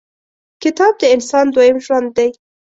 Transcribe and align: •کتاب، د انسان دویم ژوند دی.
•کتاب، 0.63 0.93
د 1.01 1.03
انسان 1.15 1.45
دویم 1.53 1.77
ژوند 1.85 2.09
دی. 2.17 2.29